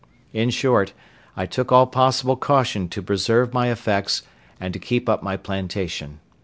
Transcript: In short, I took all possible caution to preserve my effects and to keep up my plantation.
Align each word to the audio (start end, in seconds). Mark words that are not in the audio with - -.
In 0.33 0.49
short, 0.49 0.93
I 1.37 1.45
took 1.45 1.71
all 1.71 1.85
possible 1.85 2.35
caution 2.35 2.89
to 2.89 3.03
preserve 3.03 3.53
my 3.53 3.69
effects 3.71 4.23
and 4.59 4.73
to 4.73 4.79
keep 4.79 5.07
up 5.07 5.21
my 5.21 5.37
plantation. 5.37 6.19